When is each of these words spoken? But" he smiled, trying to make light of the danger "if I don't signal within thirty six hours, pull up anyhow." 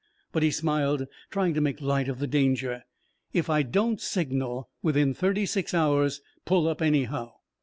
But" 0.31 0.41
he 0.41 0.49
smiled, 0.49 1.05
trying 1.29 1.53
to 1.53 1.61
make 1.61 1.79
light 1.79 2.09
of 2.09 2.17
the 2.17 2.25
danger 2.25 2.81
"if 3.33 3.51
I 3.51 3.61
don't 3.61 4.01
signal 4.01 4.67
within 4.81 5.13
thirty 5.13 5.45
six 5.45 5.75
hours, 5.75 6.21
pull 6.43 6.67
up 6.67 6.81
anyhow." 6.81 7.33